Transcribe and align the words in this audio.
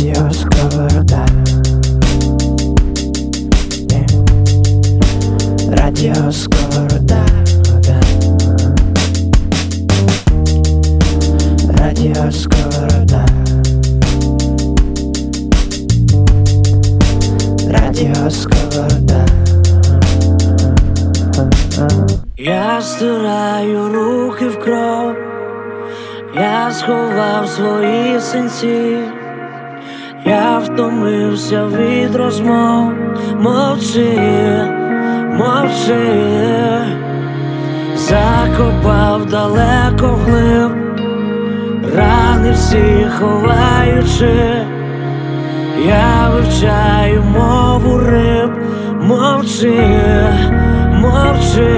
Радіо 0.00 0.30
Сковорода. 0.32 1.26
Радіо 5.68 6.32
Сковорода 6.32 7.26
да. 7.80 8.00
Радіо 11.78 12.32
Сковорода 12.32 13.26
Радіо 17.68 18.30
Сковорода 18.30 19.26
Я 22.36 22.80
стираю 22.82 23.88
руки 23.88 24.48
в 24.48 24.60
кров, 24.64 25.14
я 26.34 26.70
сховав 26.72 27.48
свої 27.48 28.20
синці, 28.20 28.98
я 30.30 30.58
втомився 30.58 31.66
від 31.66 32.14
розмов, 32.16 32.92
мовчи, 33.40 34.18
мовчи, 35.38 36.00
закопав 37.96 39.26
далеко 39.26 40.06
вглиб, 40.06 40.70
рани 41.96 42.52
всі 42.52 43.06
ховаючи, 43.18 44.66
я 45.86 46.30
вивчаю 46.34 47.22
мову 47.22 47.98
риб, 47.98 48.50
мовчи. 49.02 49.74
Мовчи, 51.00 51.70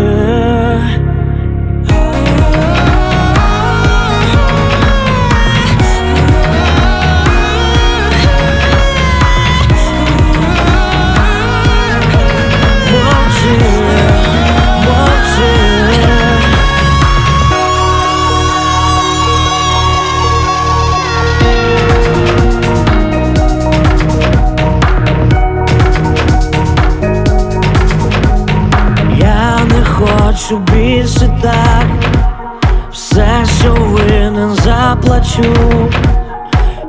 заплачу, 35.02 35.90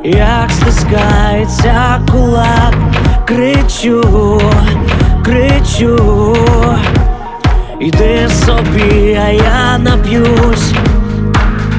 як 0.04 0.52
стискається 0.52 2.02
кулак, 2.12 2.74
кричу, 3.26 4.42
кричу, 5.26 6.38
йди 7.80 8.30
собі, 8.46 9.20
а 9.26 9.30
я 9.30 9.78
нап'юсь, 9.78 10.74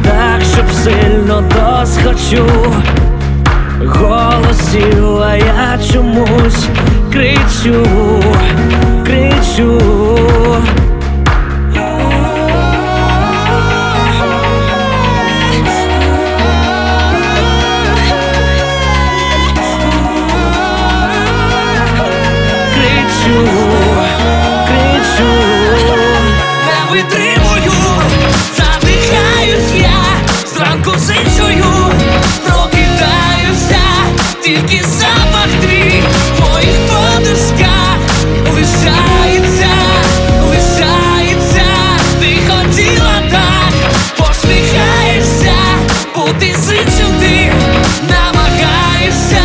так, 0.02 0.40
щоб 0.54 0.64
сильно 0.70 1.42
досхочу 1.42 2.46
голосів, 3.86 5.22
а 5.22 5.36
я 5.36 5.78
чомусь 5.92 6.66
кричу. 7.12 7.86
Кричу, 9.06 9.93
тільки 34.54 34.84
запах 34.84 35.48
твій. 35.60 36.02
В 36.36 36.40
моїх 36.40 36.76
подушках 36.88 37.98
лишається, 38.54 39.70
лишається, 40.48 41.64
ти 42.20 42.36
хотіла 42.48 43.22
так, 43.30 43.72
посміхаєшся, 44.16 45.54
бути 46.16 46.54
сичим 46.60 47.14
ти 47.20 47.52
намагаєшся, 48.08 49.44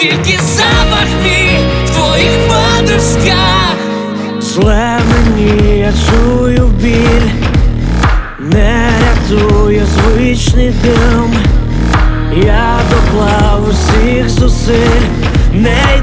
тільки 0.00 0.38
запах 0.42 1.08
мій 1.24 1.58
твоїх 1.94 2.32
подушках. 2.48 3.76
зле 4.40 5.00
мені, 5.10 5.78
я 5.78 5.92
чую 5.92 6.27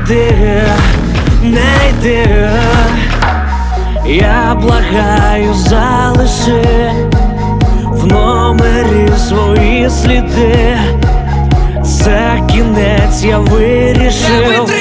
йди, 0.05 0.63
не 1.43 1.89
йди. 1.89 2.27
Я 4.05 4.57
благаю, 4.61 5.53
залиши 5.53 6.91
в 7.81 8.07
номері 8.07 9.09
свої 9.27 9.89
сліди. 9.89 10.77
Це 11.83 12.43
кінець, 12.51 13.23
я 13.23 13.39
вирішив. 13.39 14.74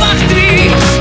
Тільки 0.00 0.95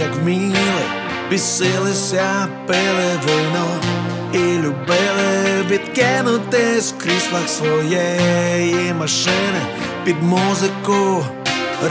як 0.00 0.14
вміли, 0.14 0.82
бісилися, 1.30 2.48
пили 2.66 3.20
вино 3.26 3.66
і 4.32 4.58
любили 4.58 5.62
відкинути 5.70 6.80
з 6.80 6.92
кріслах 6.92 7.48
своєї 7.48 8.94
машини 8.94 9.60
під 10.04 10.22
музику, 10.22 11.24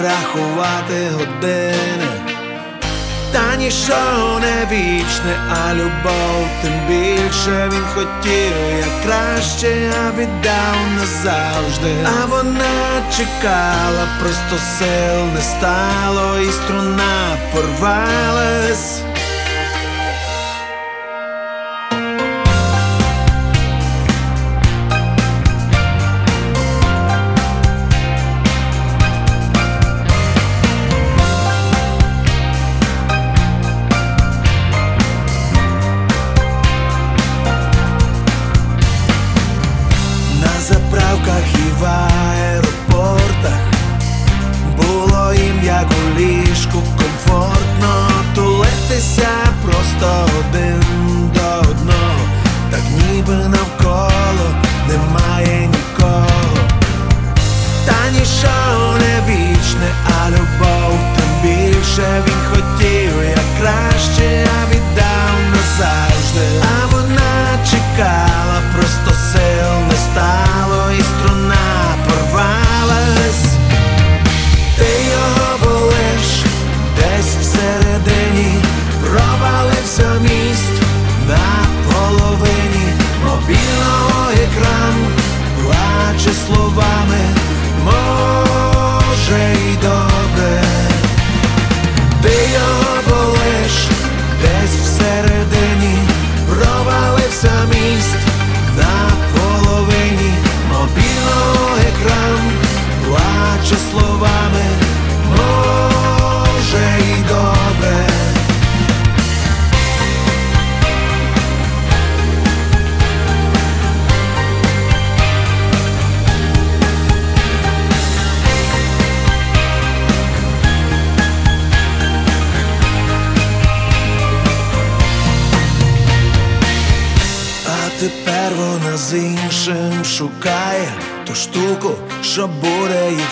рахувати 0.04 1.10
години 1.18 2.19
та 3.32 3.56
нічого 3.56 4.40
не 4.40 4.68
вічне, 4.72 5.40
а 5.52 5.74
любов 5.74 6.48
тим 6.62 6.74
більше 6.88 7.70
він 7.74 7.86
хотів, 7.94 8.54
я 8.80 9.04
краще 9.04 9.68
я 9.68 10.12
віддав 10.18 10.76
назавжди, 10.96 11.96
а 12.06 12.26
вона 12.26 13.04
чекала, 13.18 14.08
просто 14.20 14.66
сил 14.78 15.26
не 15.36 15.42
стало, 15.42 16.40
і 16.40 16.52
струна 16.52 17.38
порвалась. 17.54 19.02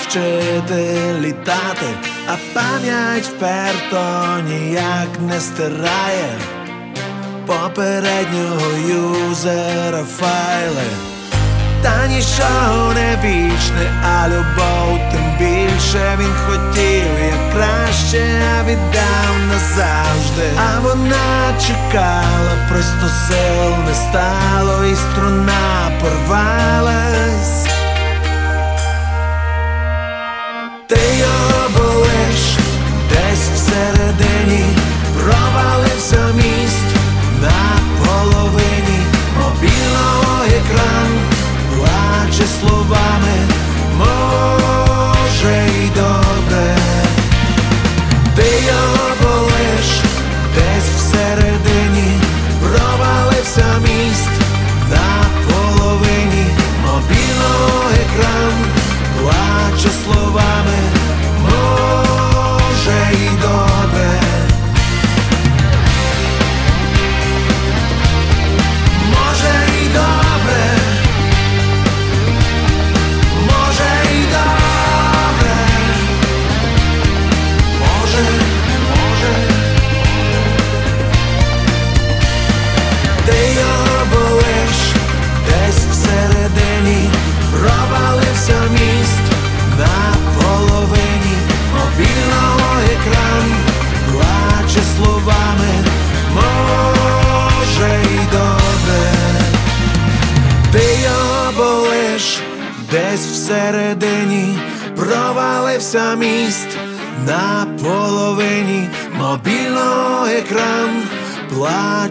вчити 0.08 1.14
літати, 1.20 1.88
а 2.28 2.36
пам'ять 2.54 3.26
вперто 3.26 4.26
ніяк 4.48 5.20
не 5.20 5.40
стирає 5.40 6.30
попереднього 7.46 8.72
юзера 8.88 10.04
файли. 10.20 10.88
Та 11.82 12.08
нічого 12.08 12.94
не 12.94 13.16
вічне, 13.24 14.04
а 14.04 14.28
любов 14.28 15.00
тим 15.12 15.38
більше 15.40 16.18
він 16.20 16.34
хотів, 16.48 17.06
як 17.26 17.54
краще 17.54 18.24
віддав 18.68 19.36
назавжди. 19.52 20.50
А 20.58 20.80
вона 20.80 21.60
чекала, 21.68 22.68
просто 22.70 23.16
сил 23.28 23.86
не 23.88 23.94
стало, 23.96 24.86
і 24.86 24.96
струна 24.96 25.92
порвалась. 26.02 27.67
They 30.88 31.22
are 31.22 31.57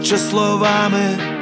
чи 0.07 0.17
словами. 0.17 1.36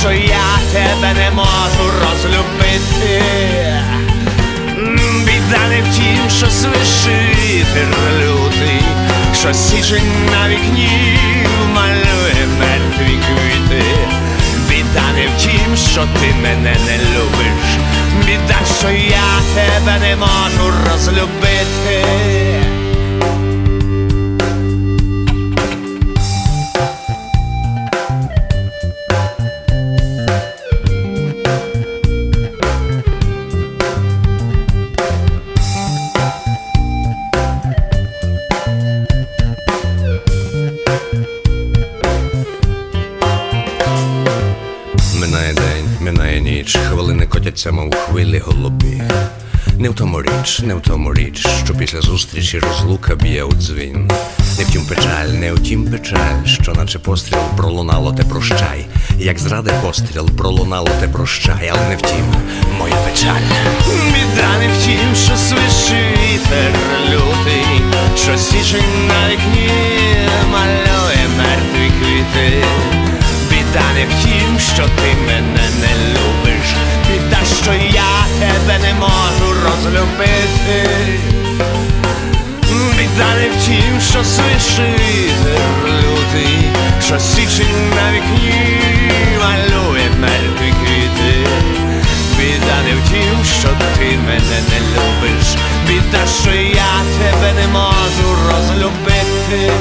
Що 0.00 0.12
я 0.12 0.58
тебе 0.72 1.14
не 1.14 1.30
можу 1.30 1.92
розлюбити. 2.00 3.22
Біда 5.24 5.68
не 5.68 5.82
втім, 5.82 6.30
що 6.30 6.46
свише 6.46 7.18
вітер 7.44 7.88
лютий, 8.20 8.82
що 9.40 9.54
січень 9.54 10.30
на 10.32 10.48
вікні 10.48 11.18
малює 11.74 12.46
мертві 12.58 13.18
квіти. 13.26 13.84
Біда 14.68 15.12
не 15.14 15.26
втім, 15.36 15.76
що 15.92 16.00
ти 16.00 16.34
мене 16.42 16.76
не 16.86 16.96
любиш. 16.98 17.68
Біда, 18.26 18.58
що 18.78 18.90
я 18.90 19.40
тебе 19.54 19.98
не 20.00 20.16
можу 20.16 20.72
розлюбити. 20.90 22.47
Котяться, 47.58 47.72
мов 47.72 47.94
хвилі 47.94 48.38
голубі. 48.38 49.02
Не 49.78 49.88
в 49.88 49.94
тому 49.94 50.22
річ, 50.22 50.60
не 50.60 50.74
в 50.74 50.80
тому 50.80 51.14
річ, 51.14 51.46
що 51.64 51.74
після 51.74 52.00
зустрічі 52.00 52.58
розлука 52.58 53.14
б'є 53.14 53.44
у 53.44 53.52
дзвін. 53.52 54.10
Не 54.58 54.64
втім 54.64 54.86
печаль, 54.86 55.28
не 55.28 55.52
втім 55.52 55.90
печаль, 55.90 56.44
що 56.44 56.72
наче 56.72 56.98
постріл 56.98 57.40
пролунало 57.56 58.12
те 58.12 58.22
прощай. 58.22 58.86
Як 59.18 59.38
зради 59.38 59.72
постріл 59.82 60.30
пролунало 60.30 60.88
те 61.00 61.08
прощай, 61.08 61.72
але 61.72 61.88
не 61.88 61.96
втім, 61.96 62.26
моя 62.78 62.94
печаль. 62.94 63.46
Біда 64.06 64.58
не 64.58 64.68
втім, 64.78 65.14
що 65.24 65.36
свише 65.36 66.14
вітер 66.22 66.72
лютий, 67.10 67.82
що 68.16 68.38
січень 68.38 69.08
на 69.08 69.28
вікні 69.28 69.70
малює 70.52 71.28
мертві 71.38 71.92
квіти. 72.00 72.64
Біда 73.50 73.84
не 73.94 74.06
втім, 74.06 74.58
що 74.74 74.82
ти 74.82 75.16
мене 75.26 75.57
розлюбити. 80.16 80.88
Біда 82.98 83.34
не 83.34 83.48
тім, 83.64 84.00
що 84.10 84.24
свише 84.24 84.96
люди, 85.86 86.48
що 87.06 87.18
січень 87.20 87.90
на 87.96 88.12
вікні 88.12 88.80
малює 89.38 90.10
мертві 90.20 90.74
квіти. 90.80 91.48
Біда 92.38 92.82
не 92.84 92.94
втім, 93.00 93.44
що 93.60 93.68
ти 93.98 94.18
мене 94.26 94.60
не 94.70 94.80
любиш. 94.80 95.46
Біда, 95.86 96.26
що 96.42 96.50
я 96.50 97.02
тебе 97.18 97.52
не 97.60 97.68
можу 97.68 98.36
розлюбити. 98.48 99.72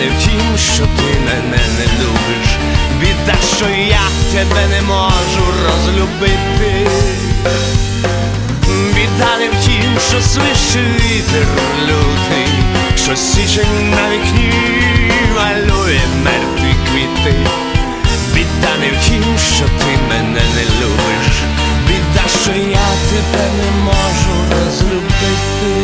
Не 0.00 0.06
в 0.08 0.22
тім, 0.22 0.58
що 0.74 0.82
ти 0.82 1.20
мене 1.24 1.62
не 1.78 1.84
любиш, 1.84 2.48
біда, 3.00 3.38
що 3.56 3.66
я 3.68 4.06
тебе 4.32 4.66
не 4.70 4.82
можу 4.82 5.44
розлюбити. 5.64 6.88
Біда 8.94 9.38
не 9.38 9.48
в 9.48 9.64
тім, 9.64 9.98
що 10.08 10.20
свище 10.20 10.80
вітер 10.96 11.46
лютий, 11.82 12.48
що 12.96 13.16
січень 13.16 13.90
на 13.90 14.10
вікні 14.10 14.52
малює 15.36 16.00
мертві 16.24 16.74
квіти. 16.90 17.36
Біда 18.34 18.72
не 18.80 18.98
в 18.98 19.04
тім, 19.04 19.24
що 19.56 19.64
ти 19.64 19.98
мене 20.08 20.42
не 20.54 20.64
любиш, 20.80 21.26
біда, 21.88 22.28
що 22.42 22.50
я 22.52 22.88
тебе 23.10 23.44
не 23.56 23.82
можу 23.84 24.34
розлюбити. 24.50 25.83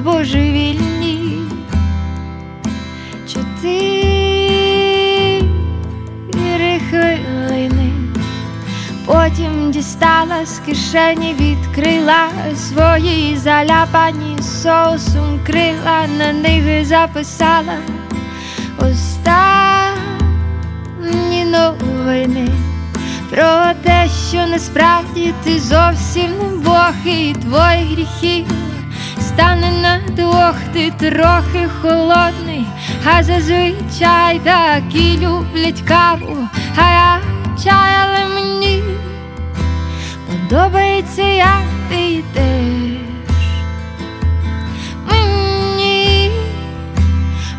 Божевільні. 0.00 1.38
Чотири 3.26 4.40
хвилини. 6.90 7.92
Потім 9.06 9.70
дістала 9.70 10.46
з 10.46 10.58
кишені, 10.58 11.34
відкрила 11.40 12.28
свої 12.56 13.36
заляпані 13.36 14.36
соусом 14.42 15.40
крила, 15.46 16.06
на 16.18 16.32
них 16.32 16.86
записала 16.86 17.76
останні 18.78 19.34
новини 21.44 22.48
про 23.30 23.72
те, 23.82 24.08
що 24.28 24.46
насправді 24.46 25.34
ти 25.44 25.58
зовсім 25.58 26.30
не 26.38 26.56
Бог 26.64 26.92
і 27.06 27.34
твої 27.34 27.84
гріхи 27.94 28.44
стане 29.34 29.70
на 29.82 30.00
двох, 30.08 30.54
ти 30.72 30.90
трохи 30.90 31.68
холодний, 31.82 32.66
а 33.04 33.22
зазвичай 33.22 34.38
такі 34.38 35.18
люблять 35.18 35.80
каву, 35.80 36.48
а 36.76 36.90
я 36.90 37.20
чай, 37.64 37.92
але 38.02 38.24
мені 38.34 38.82
подобається, 40.26 41.22
як 41.22 41.64
ти 41.88 42.10
йдеш. 42.12 43.00
Мені 45.10 46.30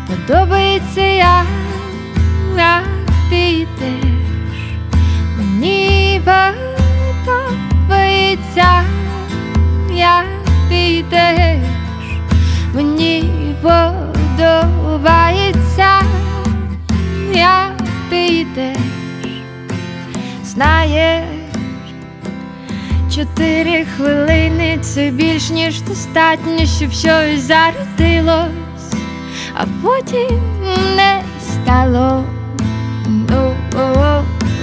подобається, 0.06 1.00
як, 1.00 1.46
як 2.56 2.84
ти 3.30 3.50
йдеш. 3.50 4.04
Мені 5.36 6.20
подобається, 7.24 8.82
як 9.94 10.41
ти 10.72 10.92
йдеш. 10.92 11.58
Мені 12.74 13.24
подобається, 13.62 15.22
як 17.34 17.72
ти 18.10 18.26
йдеш. 18.26 18.76
Знаєш, 20.44 21.24
чотири 23.14 23.84
хвилини 23.96 24.78
це 24.82 25.10
більш 25.10 25.50
ніж 25.50 25.82
достатньо, 25.82 26.66
щоб 26.66 26.92
щось 26.92 27.40
зародилось, 27.40 28.92
а 29.54 29.64
потім 29.82 30.40
не 30.96 31.22
стало. 31.40 32.24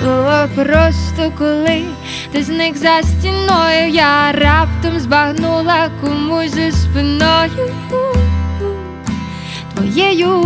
О-о-о, 0.06 0.48
Просто 0.56 1.32
коли 1.38 1.84
ти 2.32 2.44
зник 2.44 2.78
за 2.78 3.02
стіною, 3.04 3.90
я 3.90 4.32
раптом 4.32 5.00
збагнула 5.00 5.90
комусь 6.02 6.52
за 6.52 6.72
спиною. 6.72 7.74
Твоєю 9.76 10.44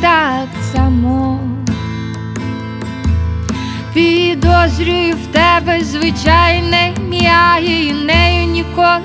так 0.00 0.48
само. 0.72 1.40
Підозрюю 3.94 5.14
в 5.14 5.26
тебе 5.32 5.80
звичайне 5.84 6.92
ім'я 6.96 7.58
і 7.58 7.92
нею 7.92 8.46
ніколи 8.46 9.00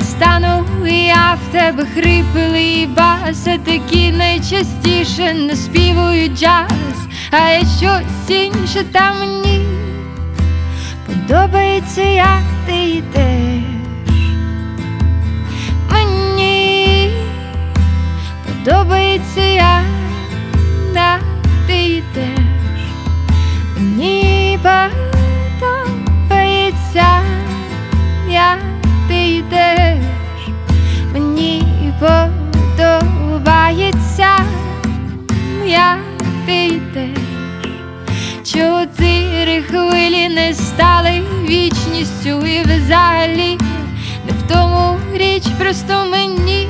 стану. 0.00 0.64
Я 0.86 1.34
в 1.34 1.52
тебе 1.52 1.86
хрипелий 1.94 2.86
бас, 2.86 3.46
а 3.46 3.58
такі 3.58 4.12
найчастіше 4.12 5.34
не 5.34 5.56
співують 5.56 6.38
джаз, 6.38 7.05
а 7.30 7.48
є 7.48 7.60
щось 7.78 8.30
інше 8.30 8.84
та 8.92 9.12
мені 9.12 9.66
подобається, 11.06 12.02
як 12.02 12.42
ти 12.66 12.88
йдеш. 12.90 13.62
Мені 15.92 17.10
подобається, 18.46 19.42
як 20.94 21.20
ти 21.66 21.84
йдеш. 21.86 22.38
Мені 23.76 24.58
подобається, 25.58 27.06
як 28.28 28.58
ти 29.08 29.28
йдеш. 29.28 29.98
Мені 31.12 31.64
подобається, 32.76 34.28
як 35.66 36.15
ти 36.46 36.66
йдеш. 36.66 37.18
Чотири 38.44 39.62
хвилі 39.62 40.28
не 40.28 40.54
стали 40.54 41.22
вічністю 41.48 42.46
і 42.46 42.62
взагалі 42.62 43.58
не 44.26 44.32
в 44.32 44.42
тому 44.52 44.98
річ, 45.14 45.42
просто 45.58 46.06
мені 46.10 46.68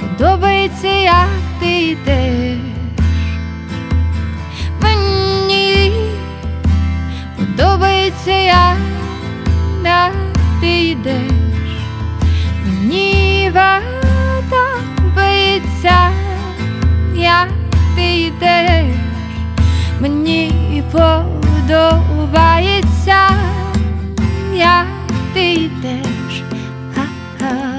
подобається, 0.00 0.88
як 0.88 1.28
ти 1.60 1.82
йдеш. 1.82 2.58
Мені 4.82 5.92
подобається, 7.36 8.32
як, 8.32 8.76
ти 10.60 10.88
йдеш. 10.88 11.43
Ти 17.96 18.20
йдеш. 18.20 18.96
Мені 20.00 20.82
подобається, 20.92 22.28
як 24.54 24.86
ти 25.34 25.52
йдеш. 25.52 26.42
Ха-ха. 26.94 27.73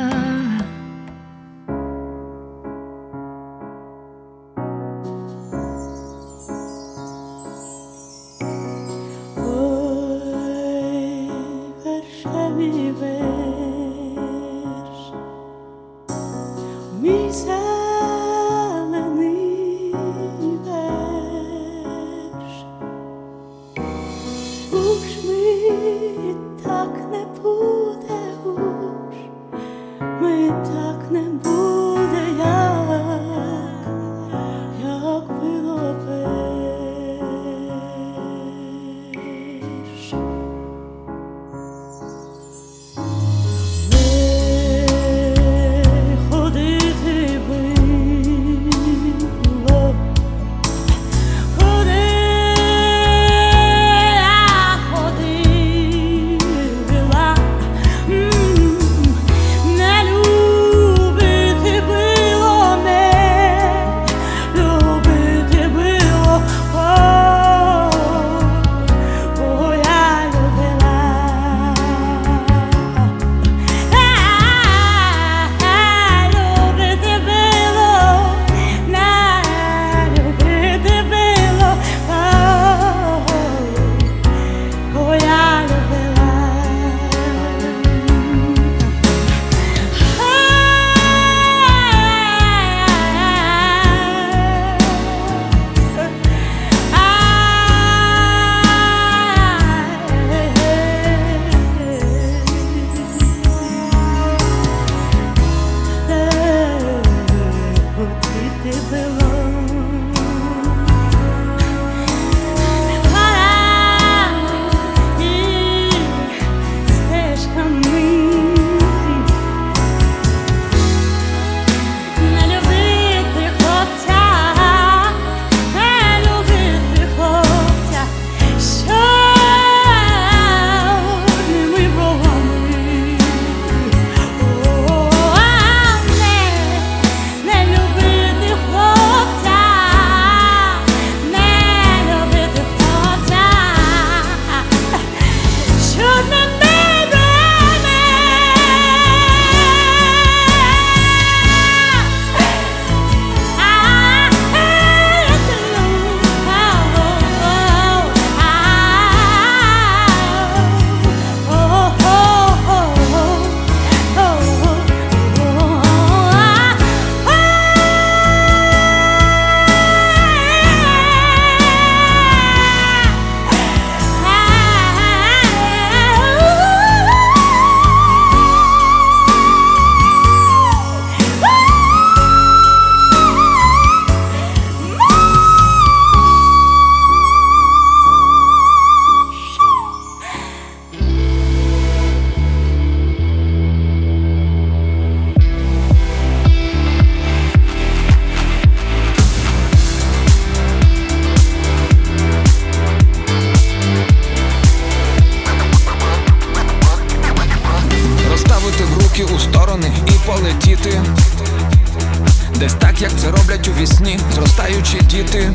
Десь 212.60 212.74
так, 212.74 213.02
як 213.02 213.12
це 213.22 213.32
роблять 213.32 213.68
у 213.68 213.82
вісні, 213.82 214.20
зростаючі 214.36 214.98
діти. 215.02 215.52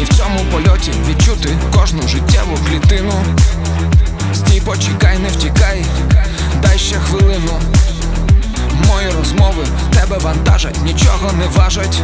І 0.00 0.04
в 0.04 0.08
цьому 0.08 0.40
польоті 0.52 0.90
відчути 1.08 1.56
кожну 1.74 2.08
життєву 2.08 2.58
клітину. 2.68 3.12
Стій, 4.34 4.60
почекай, 4.60 5.18
не 5.18 5.28
втікай, 5.28 5.84
дай 6.62 6.78
ще 6.78 6.96
хвилину. 6.96 7.60
Мої 8.88 9.08
розмови 9.18 9.64
тебе 9.94 10.18
вантажать, 10.18 10.84
нічого 10.84 11.32
не 11.32 11.46
важать. 11.46 12.00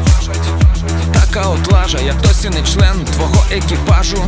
Така 1.12 1.48
от 1.48 1.72
лажа, 1.72 1.98
я 1.98 2.12
досі 2.12 2.50
не 2.50 2.62
член 2.62 3.04
твого 3.04 3.44
екіпажу. 3.50 4.24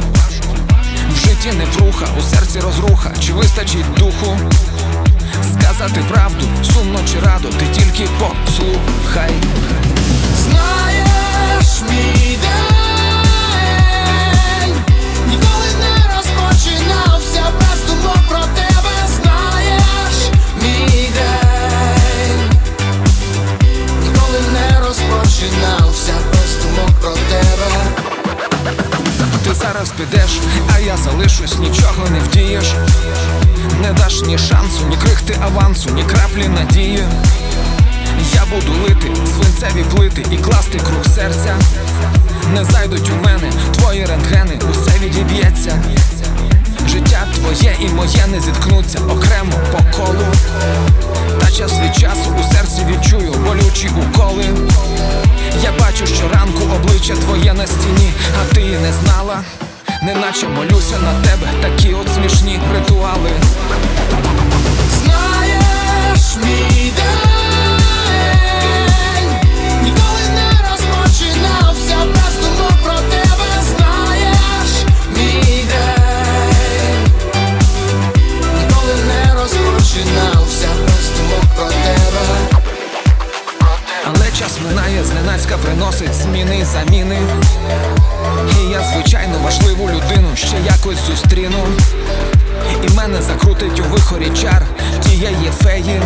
В 1.12 1.28
житті 1.28 1.52
не 1.58 1.66
пруха, 1.66 2.06
у 2.18 2.22
серці 2.22 2.60
розруха, 2.60 3.10
чи 3.20 3.32
вистачить 3.32 3.94
духу 3.98 4.38
Сказати 5.52 6.00
правду, 6.08 6.44
сумно 6.62 6.98
чи 7.12 7.20
радо, 7.20 7.48
ти 7.48 7.66
тільки 7.72 8.08
послухай 8.18 9.30
Знаєш, 10.36 11.82
мій 11.90 12.36
день 12.36 12.60
розпочинався 24.90 26.12
без 26.32 26.64
думок 26.64 26.90
про 27.00 27.10
тебе. 27.14 27.99
Ти 29.44 29.54
зараз 29.54 29.90
підеш, 29.90 30.40
а 30.76 30.78
я 30.78 30.96
залишусь, 30.96 31.58
нічого 31.58 32.08
не 32.12 32.20
вдієш. 32.20 32.74
Не 33.82 33.92
даш 33.92 34.22
ні 34.22 34.38
шансу, 34.38 34.86
ні 34.90 34.96
крихти 34.96 35.36
авансу, 35.44 35.90
ні 35.90 36.02
краплі 36.02 36.48
надії. 36.48 37.04
Я 38.34 38.42
буду 38.50 38.72
лити 38.82 39.08
свинцеві 39.36 39.84
плити 39.94 40.24
і 40.30 40.36
класти 40.36 40.78
круг 40.78 41.14
серця. 41.14 41.56
Не 42.54 42.64
зайдуть 42.64 43.10
у 43.10 43.24
мене 43.24 43.52
твої 43.76 44.06
рентгени, 44.06 44.58
усе 44.70 44.98
відіб'ється. 44.98 45.82
Життя 46.88 47.26
твоє 47.34 47.76
і 47.80 47.88
моє 47.88 48.26
не 48.30 48.40
зіткнуться 48.40 48.98
окремо 48.98 49.52
по 49.72 49.78
колу. 49.96 50.24
Та 51.40 51.50
час 51.50 51.72
від 51.80 51.94
часу 51.94 52.34
у 52.40 52.54
серці 52.54 52.86
відчую 52.88 53.32
болючі 53.32 53.88
уколи 53.88 54.29
твоє 57.50 57.62
на 57.62 57.66
стіні, 57.66 58.12
а 58.40 58.54
ти 58.54 58.60
не 58.60 58.92
знала, 58.92 59.42
неначе 60.02 60.48
молюся 60.48 60.98
на 60.98 61.22
тебе, 61.22 61.48
такі 61.62 61.94
от 61.94 62.08
смішні 62.14 62.60
ритуали. 62.72 63.30
Знаєш, 64.92 66.36
мій 66.36 66.92
день 66.96 67.29
зненацька 85.50 85.56
приносить 85.56 86.14
зміни 86.14 86.64
заміни. 86.64 87.18
І 88.60 88.70
я, 88.70 88.80
звичайно, 88.92 89.34
важливу 89.44 89.88
людину 89.88 90.28
ще 90.34 90.56
якось 90.66 91.06
зустріну. 91.06 91.66
І 92.82 92.94
мене 92.94 93.22
закрутить 93.22 93.80
у 93.80 93.82
вихорі 93.82 94.30
чар 94.42 94.62
тієї 95.00 95.50
феї. 95.62 96.00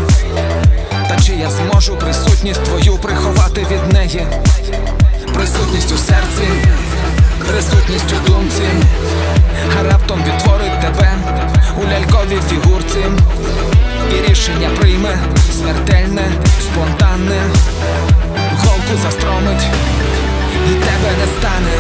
Та 1.09 1.17
чи 1.21 1.33
я 1.33 1.51
зможу 1.51 1.97
присутність 1.97 2.63
твою 2.63 2.97
приховати 2.97 3.67
від 3.71 3.93
неї? 3.93 4.27
Присутність 5.35 5.93
у 5.93 5.97
серці, 5.97 6.49
присутність 7.49 8.13
у 8.13 8.31
думці, 8.31 8.63
а 9.81 9.83
раптом 9.83 10.25
відтворить 10.25 10.81
тебе 10.81 11.13
у 11.79 11.85
ляльковій 11.91 12.41
фігурці. 12.51 13.05
І 14.11 14.31
рішення 14.31 14.69
прийме 14.81 15.19
смертельне, 15.53 16.23
спонтанне, 16.61 17.43
застромить, 18.97 19.67
і 20.67 20.75
тебе 20.75 21.11
не 21.19 21.27
стане. 21.27 21.75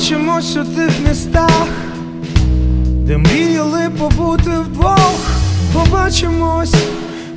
Бачимось 0.00 0.56
у 0.56 0.64
тих 0.64 0.90
містах, 1.08 1.68
де 2.82 3.18
мріяли 3.18 3.90
побути 3.98 4.50
вдвох. 4.50 5.20
Побачимось, 5.72 6.74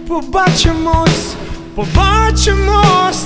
побачимось, 0.08 1.34
побачимось. 1.76 3.26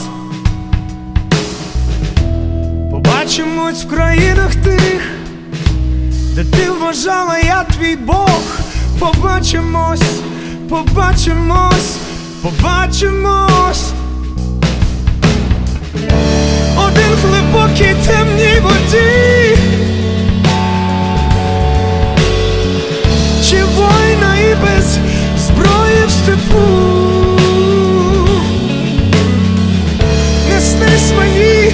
Побачимось 2.91 3.83
в 3.83 3.89
країнах 3.89 4.55
тих, 4.55 5.01
де 6.35 6.43
ти 6.43 6.69
вважала, 6.69 7.37
я 7.37 7.63
твій 7.63 7.95
Бог. 7.95 8.41
Побачимось, 8.99 10.19
побачимось, 10.69 11.97
побачимось. 12.41 13.91
глибокій 17.47 17.95
темній 18.07 18.59
воді, 18.61 19.57
чи 23.43 23.63
война 23.63 24.37
і 24.51 24.55
без 24.55 24.97
зброї 25.37 26.05
в 26.07 26.11
степу, 26.11 26.67
не 30.49 30.61
снись 30.61 31.13
мені 31.17 31.71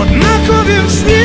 однакові 0.00 0.86
в 0.86 0.90
сні. 0.90 1.17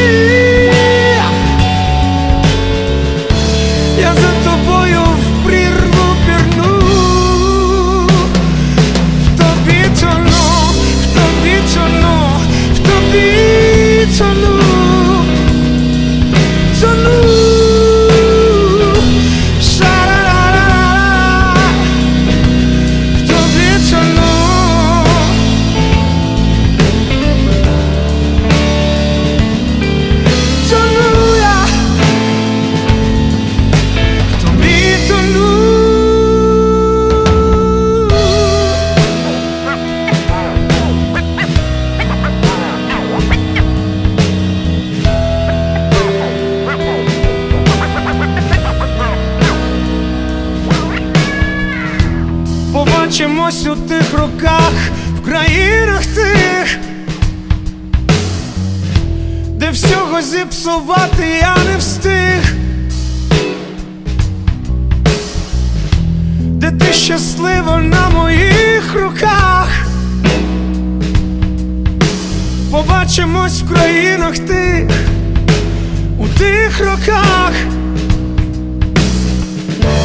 роках, 76.83 77.53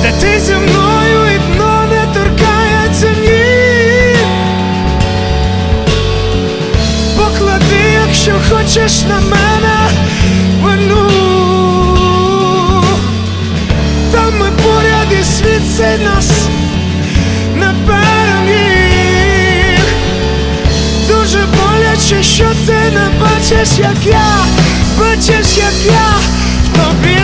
де 0.03 0.13
ти 0.21 0.41
зі 0.41 0.53
мною 0.53 1.27
і 1.35 1.39
дно 1.39 1.85
не 1.91 2.15
торкається 2.15 3.07
ні, 3.21 4.17
поклади, 7.17 7.83
якщо 8.07 8.33
хочеш 8.51 9.03
на 9.03 9.21
мене 9.21 9.91
вину, 10.63 11.11
там 14.13 14.39
ми 14.39 14.51
поряд 14.63 15.21
і 15.21 15.25
світ 15.25 15.77
цей 15.77 15.99
нас 15.99 16.31
не 17.57 17.75
переміг, 17.87 19.85
дуже 21.09 21.39
боляче, 21.39 22.23
що 22.23 22.45
ти 22.67 22.79
не 22.95 23.09
бачиш, 23.21 23.79
як 23.79 24.07
я. 24.07 24.45
Бачиш, 24.99 25.57
як 25.57 25.75
я 25.87 26.19
the 26.79 27.03
be. 27.03 27.18